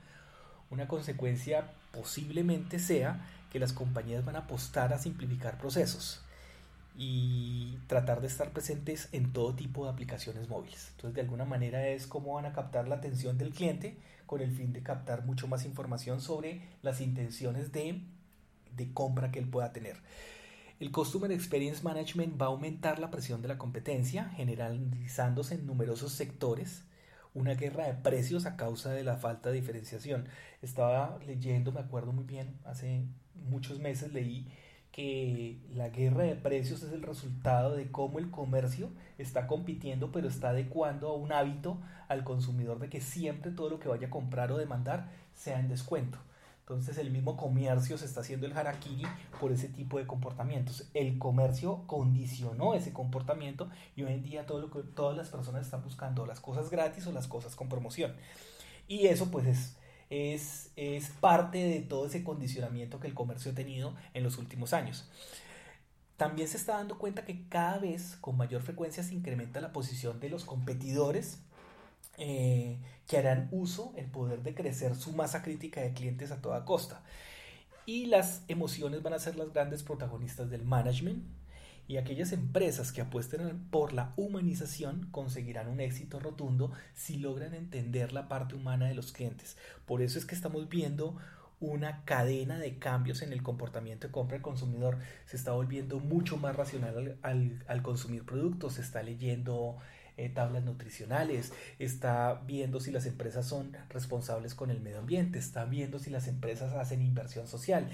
Una 0.71 0.87
consecuencia 0.87 1.73
posiblemente 1.93 2.79
sea 2.79 3.27
que 3.51 3.59
las 3.59 3.73
compañías 3.73 4.25
van 4.25 4.37
a 4.37 4.41
apostar 4.41 4.93
a 4.93 4.99
simplificar 4.99 5.59
procesos 5.59 6.23
y 6.97 7.79
tratar 7.89 8.21
de 8.21 8.29
estar 8.29 8.51
presentes 8.51 9.09
en 9.13 9.33
todo 9.33 9.55
tipo 9.55 9.85
de 9.85 9.91
aplicaciones 9.91 10.49
móviles. 10.49 10.91
Entonces, 10.93 11.15
de 11.15 11.23
alguna 11.23 11.45
manera 11.45 11.89
es 11.89 12.07
cómo 12.07 12.35
van 12.35 12.47
a 12.47 12.53
captar 12.53 12.87
la 12.87 12.97
atención 12.97 13.39
del 13.39 13.51
cliente 13.51 13.97
con 14.27 14.41
el 14.41 14.53
fin 14.53 14.73
de 14.73 14.83
captar 14.83 15.25
mucho 15.25 15.49
más 15.49 15.65
información 15.65 16.21
sobre 16.21 16.61
las 16.83 17.01
intenciones 17.01 17.73
de 17.73 17.89
de 18.77 18.93
compra 18.93 19.31
que 19.31 19.39
él 19.39 19.49
pueda 19.49 19.73
tener. 19.73 19.97
El 20.81 20.93
Customer 20.93 21.31
Experience 21.31 21.83
Management 21.83 22.41
va 22.41 22.47
a 22.47 22.49
aumentar 22.49 22.99
la 22.99 23.11
presión 23.11 23.43
de 23.43 23.49
la 23.49 23.59
competencia, 23.59 24.31
generalizándose 24.31 25.57
en 25.57 25.67
numerosos 25.67 26.13
sectores, 26.13 26.85
una 27.35 27.55
guerra 27.55 27.87
de 27.87 27.95
precios 27.95 28.47
a 28.47 28.57
causa 28.57 28.91
de 28.91 29.05
la 29.05 29.17
falta 29.17 29.51
de 29.51 29.57
diferenciación. 29.57 30.27
Estaba 30.63 31.19
leyendo, 31.27 31.71
me 31.71 31.81
acuerdo 31.81 32.13
muy 32.13 32.25
bien, 32.25 32.59
hace 32.65 33.05
muchos 33.35 33.79
meses 33.79 34.13
leí 34.13 34.49
que 34.93 35.59
la 35.75 35.91
guerra 35.91 36.25
de 36.25 36.35
precios 36.35 36.83
es 36.83 36.93
el 36.93 37.03
resultado 37.03 37.77
de 37.77 37.91
cómo 37.91 38.19
el 38.19 38.31
comercio 38.31 38.91
está 39.19 39.47
compitiendo, 39.47 40.11
pero 40.11 40.29
está 40.29 40.49
adecuando 40.51 41.09
a 41.09 41.17
un 41.17 41.33
hábito 41.33 41.79
al 42.09 42.25
consumidor 42.25 42.79
de 42.81 42.89
que 42.89 43.01
siempre 43.01 43.53
todo 43.53 43.71
lo 43.71 43.79
que 43.79 43.89
vaya 43.89 44.09
a 44.09 44.11
comprar 44.11 44.51
o 44.51 44.59
demandar 44.59 45.11
sea 45.35 45.61
en 45.61 45.69
descuento. 45.69 46.19
Entonces 46.75 46.99
el 46.99 47.11
mismo 47.11 47.37
comercio 47.37 47.99
se 47.99 48.05
está 48.05 48.21
haciendo 48.21 48.47
el 48.47 48.57
harakiri 48.57 49.03
por 49.41 49.51
ese 49.51 49.69
tipo 49.69 49.99
de 49.99 50.07
comportamientos. 50.07 50.89
El 50.95 51.19
comercio 51.19 51.83
condicionó 51.87 52.75
ese 52.75 52.93
comportamiento 52.93 53.69
y 53.97 54.05
hoy 54.05 54.13
en 54.13 54.23
día 54.23 54.47
todas 54.47 55.17
las 55.17 55.29
personas 55.29 55.65
están 55.65 55.83
buscando 55.83 56.27
las 56.27 56.39
cosas 56.41 56.71
gratis 56.71 57.07
o 57.09 57.13
las 57.13 57.27
cosas 57.27 57.57
con 57.57 57.69
promoción. 57.69 58.15
Y 58.87 59.09
eso 59.09 59.33
pues 59.33 59.47
es, 59.47 59.77
es, 60.11 60.71
es 60.77 61.11
parte 61.11 61.59
de 61.59 61.81
todo 61.81 62.07
ese 62.07 62.23
condicionamiento 62.23 63.01
que 63.01 63.09
el 63.09 63.15
comercio 63.15 63.51
ha 63.51 63.55
tenido 63.55 63.97
en 64.15 64.23
los 64.23 64.39
últimos 64.39 64.73
años. 64.73 65.11
También 66.17 66.47
se 66.47 66.57
está 66.57 66.75
dando 66.75 66.99
cuenta 66.99 67.25
que 67.25 67.49
cada 67.49 67.79
vez 67.79 68.17
con 68.21 68.37
mayor 68.37 68.63
frecuencia 68.63 69.03
se 69.03 69.15
incrementa 69.15 69.61
la 69.61 69.73
posición 69.73 70.21
de 70.21 70.29
los 70.29 70.45
competidores 70.45 71.41
eh, 72.23 72.79
que 73.09 73.17
harán 73.17 73.49
uso 73.51 73.95
el 73.97 74.05
poder 74.05 74.43
de 74.43 74.55
crecer 74.55 74.95
su 74.95 75.13
masa 75.13 75.43
crítica 75.43 75.81
de 75.81 75.95
clientes 75.95 76.31
a 76.31 76.43
toda 76.43 76.67
costa. 76.67 77.03
Y 77.87 78.07
las 78.07 78.43
emociones 78.47 79.03
van 79.03 79.15
a 79.15 79.19
ser 79.19 79.37
las 79.37 79.55
grandes 79.55 79.83
protagonistas 79.83 80.51
del 80.51 80.63
management 80.63 81.25
y 81.89 81.97
aquellas 81.97 82.33
empresas 82.33 82.93
que 82.93 83.01
apuesten 83.01 83.67
por 83.71 83.95
la 83.95 84.13
humanización 84.17 85.09
conseguirán 85.11 85.69
un 85.69 85.81
éxito 85.81 86.21
rotundo 86.21 86.73
si 86.93 87.17
logran 87.17 87.55
entender 87.55 88.13
la 88.13 88.29
parte 88.29 88.55
humana 88.55 88.87
de 88.87 88.95
los 88.95 89.13
clientes. 89.13 89.57
Por 89.87 90.03
eso 90.03 90.19
es 90.19 90.27
que 90.27 90.35
estamos 90.35 90.69
viendo 90.69 91.17
una 91.59 92.05
cadena 92.05 92.59
de 92.59 92.79
cambios 92.79 93.23
en 93.23 93.33
el 93.33 93.43
comportamiento 93.43 94.07
de 94.07 94.13
compra 94.13 94.35
del 94.35 94.43
consumidor. 94.43 94.99
Se 95.25 95.37
está 95.37 95.53
volviendo 95.53 96.01
mucho 96.01 96.37
más 96.37 96.55
racional 96.55 97.19
al, 97.23 97.65
al 97.67 97.83
consumir 97.83 98.25
productos, 98.25 98.75
se 98.75 98.83
está 98.83 99.03
leyendo 99.03 99.79
eh, 100.21 100.29
tablas 100.29 100.63
nutricionales, 100.65 101.53
está 101.79 102.43
viendo 102.47 102.79
si 102.79 102.91
las 102.91 103.07
empresas 103.07 103.47
son 103.47 103.75
responsables 103.89 104.55
con 104.55 104.71
el 104.71 104.83
medio 104.83 104.99
ambiente, 104.99 105.39
está 105.39 105.65
viendo 105.65 105.99
si 105.99 106.11
las 106.11 106.29
empresas 106.29 106.75
hacen 106.75 107.01
inversión 107.01 107.49
social, 107.49 107.89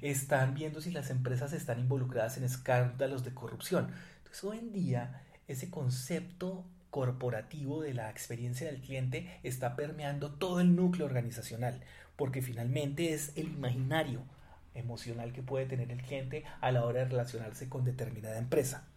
están 0.00 0.54
viendo 0.54 0.80
si 0.80 0.90
las 0.90 1.10
empresas 1.10 1.52
están 1.52 1.78
involucradas 1.78 2.38
en 2.38 2.44
escándalos 2.44 3.24
de 3.24 3.34
corrupción. 3.34 3.90
Entonces 4.18 4.44
hoy 4.44 4.58
en 4.58 4.72
día 4.72 5.22
ese 5.48 5.68
concepto 5.68 6.64
corporativo 6.88 7.82
de 7.82 7.92
la 7.92 8.08
experiencia 8.08 8.66
del 8.66 8.80
cliente 8.80 9.38
está 9.42 9.76
permeando 9.76 10.30
todo 10.30 10.60
el 10.60 10.74
núcleo 10.76 11.04
organizacional, 11.04 11.82
porque 12.16 12.40
finalmente 12.40 13.12
es 13.12 13.32
el 13.36 13.48
imaginario 13.48 14.22
emocional 14.72 15.34
que 15.34 15.42
puede 15.42 15.66
tener 15.66 15.90
el 15.90 16.00
cliente 16.00 16.44
a 16.62 16.72
la 16.72 16.86
hora 16.86 17.00
de 17.00 17.10
relacionarse 17.10 17.68
con 17.68 17.84
determinada 17.84 18.38
empresa. 18.38 18.88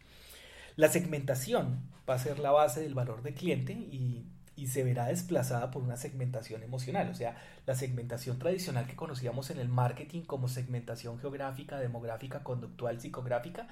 La 0.80 0.88
segmentación 0.88 1.82
va 2.10 2.14
a 2.14 2.20
ser 2.20 2.40
la 2.40 2.52
base 2.52 2.80
del 2.80 2.94
valor 2.94 3.22
del 3.22 3.34
cliente 3.34 3.74
y, 3.74 4.26
se 4.66 4.82
verá 4.82 5.08
desplazada 5.08 5.72
por 5.72 5.84
una 5.84 5.98
segmentación 5.98 6.64
emocional, 6.64 7.10
o 7.10 7.14
sea, 7.14 7.36
la 7.66 7.76
segmentación 7.76 8.40
tradicional 8.40 8.88
que 8.88 8.96
conocíamos 8.96 9.50
en 9.50 9.60
el 9.60 9.68
marketing 9.68 10.22
como 10.22 10.48
segmentación 10.48 11.20
geográfica, 11.20 11.80
demográfica, 11.80 12.44
conductual, 12.44 13.02
psicográfica, 13.02 13.68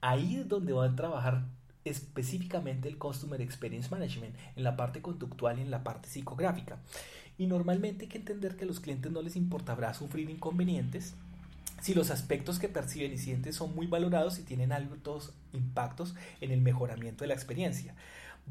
ahí 0.00 0.36
es 0.36 0.48
donde 0.48 0.72
van 0.72 0.92
a 0.92 0.96
trabajar 0.96 1.42
específicamente 1.84 2.88
el 2.88 2.98
Customer 2.98 3.40
Experience 3.40 3.90
Management, 3.90 4.36
en 4.54 4.62
la 4.62 4.76
parte 4.76 5.02
conductual 5.02 5.58
y 5.58 5.62
en 5.62 5.72
la 5.72 5.82
parte 5.82 6.08
psicográfica. 6.08 6.78
Y 7.36 7.46
normalmente 7.46 8.04
hay 8.04 8.08
que 8.08 8.18
entender 8.18 8.56
que 8.56 8.62
a 8.62 8.68
los 8.68 8.78
clientes 8.78 9.10
no 9.10 9.22
les 9.22 9.34
importará 9.34 9.92
sufrir 9.92 10.30
inconvenientes, 10.30 11.16
si 11.80 11.94
los 11.94 12.10
aspectos 12.10 12.58
que 12.58 12.68
perciben 12.68 13.12
y 13.12 13.18
sienten 13.18 13.52
son 13.52 13.74
muy 13.74 13.86
valorados 13.86 14.38
y 14.38 14.42
tienen 14.42 14.72
altos 14.72 15.34
impactos 15.52 16.14
en 16.40 16.50
el 16.50 16.60
mejoramiento 16.60 17.24
de 17.24 17.28
la 17.28 17.34
experiencia. 17.34 17.94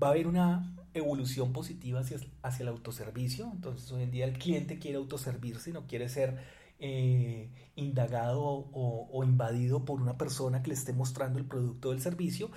Va 0.02 0.08
a 0.08 0.12
haber 0.12 0.28
una 0.28 0.76
evolución 0.94 1.54
positiva 1.54 2.00
hacia, 2.00 2.20
el 2.60 2.68
autoservicio, 2.68 3.50
entonces 3.52 3.92
hoy 3.92 4.04
en 4.04 4.12
día 4.12 4.26
el 4.26 4.38
cliente 4.38 4.80
quiere 4.80 4.98
autoservirse, 4.98 5.72
no 5.72 5.88
quiere 5.88 6.08
ser 6.08 6.38
eh, 6.80 7.50
indagado 7.76 8.42
o, 8.44 9.10
o, 9.12 9.24
invadido 9.24 9.86
por 9.86 10.02
una 10.02 10.18
persona 10.18 10.62
que 10.62 10.70
le 10.70 10.76
esté 10.76 10.94
mostrando 10.94 11.40
el 11.40 11.46
producto 11.46 11.90
del 11.90 12.02
servicio, 12.02 12.52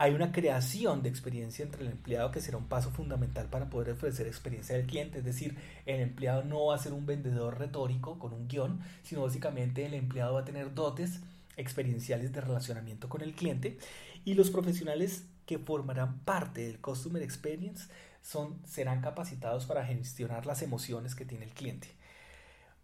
hay 0.00 0.14
una 0.14 0.32
creación 0.32 1.02
de 1.02 1.10
experiencia 1.10 1.62
entre 1.62 1.82
el 1.82 1.88
empleado 1.88 2.30
que 2.30 2.40
será 2.40 2.56
un 2.56 2.68
paso 2.68 2.90
fundamental 2.90 3.48
para 3.50 3.68
poder 3.68 3.90
ofrecer 3.90 4.26
experiencia 4.26 4.74
al 4.74 4.86
cliente. 4.86 5.18
Es 5.18 5.26
decir, 5.26 5.58
el 5.84 6.00
empleado 6.00 6.42
no 6.42 6.64
va 6.64 6.76
a 6.76 6.78
ser 6.78 6.94
un 6.94 7.04
vendedor 7.04 7.58
retórico 7.58 8.18
con 8.18 8.32
un 8.32 8.48
guion, 8.48 8.80
sino 9.02 9.20
básicamente 9.20 9.84
el 9.84 9.92
empleado 9.92 10.32
va 10.32 10.40
a 10.40 10.44
tener 10.46 10.72
dotes 10.72 11.20
experienciales 11.58 12.32
de 12.32 12.40
relacionamiento 12.40 13.10
con 13.10 13.20
el 13.20 13.34
cliente 13.34 13.76
y 14.24 14.32
los 14.32 14.48
profesionales 14.50 15.26
que 15.44 15.58
formarán 15.58 16.20
parte 16.20 16.62
del 16.62 16.80
Customer 16.80 17.22
Experience 17.22 17.90
son, 18.22 18.58
serán 18.64 19.02
capacitados 19.02 19.66
para 19.66 19.84
gestionar 19.84 20.46
las 20.46 20.62
emociones 20.62 21.14
que 21.14 21.26
tiene 21.26 21.44
el 21.44 21.52
cliente. 21.52 21.88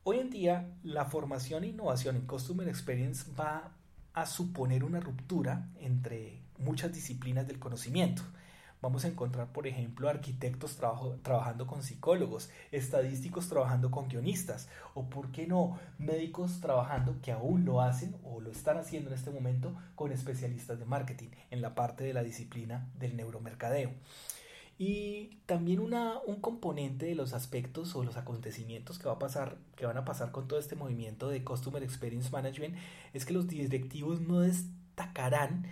Hoy 0.05 0.19
en 0.19 0.29
día, 0.29 0.69
la 0.83 1.07
formación 1.07 1.65
e 1.65 1.69
innovación 1.69 2.17
en 2.17 2.27
Customer 2.27 2.69
Experience 2.69 3.25
va 3.41 3.73
a 4.13 4.27
suponer 4.27 4.85
una 4.85 5.01
ruptura 5.01 5.71
entre 5.81 6.45
muchas 6.59 6.93
disciplinas 6.93 7.47
del 7.47 7.59
conocimiento. 7.59 8.23
Vamos 8.83 9.05
a 9.05 9.09
encontrar, 9.09 9.53
por 9.53 9.67
ejemplo, 9.67 10.09
arquitectos 10.09 10.77
trabajando 11.23 11.67
con 11.67 11.83
psicólogos, 11.83 12.51
estadísticos 12.73 13.49
trabajando 13.49 13.91
con 13.91 14.09
guionistas, 14.09 14.69
o, 14.95 15.09
¿por 15.09 15.33
qué 15.33 15.47
no?, 15.47 15.79
médicos 15.99 16.61
trabajando, 16.61 17.17
que 17.23 17.33
aún 17.33 17.65
lo 17.65 17.81
hacen 17.81 18.15
o 18.23 18.41
lo 18.41 18.51
están 18.51 18.77
haciendo 18.77 19.11
en 19.11 19.17
este 19.17 19.31
momento, 19.31 19.75
con 19.95 20.13
especialistas 20.13 20.79
de 20.79 20.85
marketing 20.85 21.31
en 21.51 21.63
la 21.63 21.75
parte 21.75 22.05
de 22.05 22.13
la 22.13 22.23
disciplina 22.23 22.87
del 22.99 23.17
neuromercadeo. 23.17 23.93
Y 24.79 25.39
también 25.47 25.81
una, 25.81 26.19
un 26.27 26.37
componente 26.41 27.07
de 27.07 27.15
los 27.15 27.33
aspectos 27.33 27.97
o 27.97 28.05
los 28.05 28.19
acontecimientos 28.19 28.99
que, 28.99 29.09
va 29.09 29.15
a 29.15 29.19
pasar, 29.19 29.57
que 29.75 29.87
van 29.87 29.97
a 29.97 30.05
pasar 30.05 30.33
con 30.33 30.49
todo 30.49 30.59
este 30.59 30.77
movimiento 30.77 31.31
de 31.31 31.43
Customer 31.43 31.83
Experience 31.83 32.31
Management 32.31 32.77
es 33.15 33.25
que 33.25 33.33
los 33.33 33.49
directivos 33.49 34.21
no 34.21 34.41
destacarán 34.41 35.67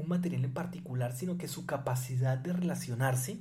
un 0.00 0.08
material 0.08 0.44
en 0.44 0.52
particular, 0.52 1.14
sino 1.14 1.38
que 1.38 1.48
su 1.48 1.66
capacidad 1.66 2.38
de 2.38 2.52
relacionarse 2.52 3.38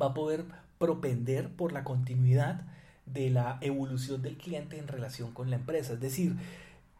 va 0.00 0.06
a 0.06 0.14
poder 0.14 0.44
propender 0.78 1.50
por 1.50 1.72
la 1.72 1.84
continuidad 1.84 2.62
de 3.06 3.30
la 3.30 3.58
evolución 3.60 4.22
del 4.22 4.36
cliente 4.36 4.78
en 4.78 4.88
relación 4.88 5.32
con 5.32 5.50
la 5.50 5.56
empresa. 5.56 5.94
Es 5.94 6.00
decir, 6.00 6.36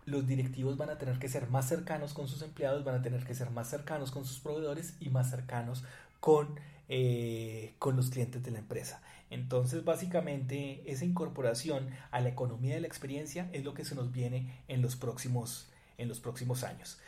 los 0.06 0.26
directivos 0.26 0.76
van 0.76 0.90
a 0.90 0.98
tener 0.98 1.18
que 1.18 1.28
ser 1.28 1.48
más 1.48 1.68
cercanos 1.68 2.14
con 2.14 2.28
sus 2.28 2.42
empleados, 2.42 2.84
van 2.84 2.96
a 2.96 3.02
tener 3.02 3.24
que 3.24 3.34
ser 3.34 3.50
más 3.50 3.68
cercanos 3.68 4.10
con 4.10 4.24
sus 4.24 4.40
proveedores 4.40 4.94
y 5.00 5.08
más 5.10 5.30
cercanos 5.30 5.84
con, 6.18 6.58
eh, 6.88 7.74
con 7.78 7.96
los 7.96 8.10
clientes 8.10 8.42
de 8.42 8.50
la 8.50 8.58
empresa. 8.58 9.00
Entonces, 9.30 9.84
básicamente, 9.84 10.82
esa 10.90 11.04
incorporación 11.04 11.88
a 12.10 12.20
la 12.20 12.30
economía 12.30 12.74
de 12.74 12.80
la 12.80 12.88
experiencia 12.88 13.48
es 13.52 13.64
lo 13.64 13.74
que 13.74 13.84
se 13.84 13.94
nos 13.94 14.10
viene 14.12 14.52
en 14.66 14.82
los 14.82 14.96
próximos, 14.96 15.68
en 15.98 16.08
los 16.08 16.18
próximos 16.18 16.64
años. 16.64 16.98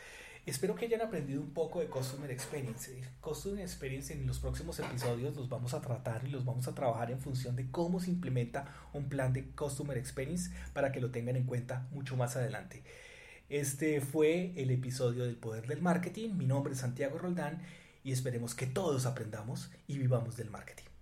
Espero 0.45 0.75
que 0.75 0.85
hayan 0.85 1.01
aprendido 1.01 1.41
un 1.41 1.51
poco 1.53 1.79
de 1.79 1.87
Customer 1.87 2.29
Experience. 2.29 3.01
Customer 3.21 3.61
Experience 3.61 4.11
en 4.11 4.27
los 4.27 4.39
próximos 4.39 4.77
episodios 4.77 5.37
los 5.37 5.47
vamos 5.47 5.73
a 5.73 5.79
tratar 5.79 6.27
y 6.27 6.31
los 6.31 6.43
vamos 6.43 6.67
a 6.67 6.75
trabajar 6.75 7.11
en 7.11 7.19
función 7.19 7.55
de 7.55 7.71
cómo 7.71 8.01
se 8.01 8.11
implementa 8.11 8.65
un 8.91 9.07
plan 9.07 9.31
de 9.31 9.45
Customer 9.51 9.97
Experience 9.97 10.51
para 10.73 10.91
que 10.91 10.99
lo 10.99 11.11
tengan 11.11 11.37
en 11.37 11.45
cuenta 11.45 11.87
mucho 11.91 12.17
más 12.17 12.35
adelante. 12.35 12.83
Este 13.47 14.01
fue 14.01 14.51
el 14.57 14.69
episodio 14.71 15.23
del 15.23 15.37
Poder 15.37 15.65
del 15.65 15.81
Marketing. 15.81 16.31
Mi 16.33 16.45
nombre 16.45 16.73
es 16.73 16.79
Santiago 16.79 17.17
Roldán 17.17 17.61
y 18.03 18.11
esperemos 18.11 18.53
que 18.53 18.67
todos 18.67 19.05
aprendamos 19.05 19.71
y 19.87 19.97
vivamos 19.97 20.35
del 20.35 20.49
marketing. 20.49 20.92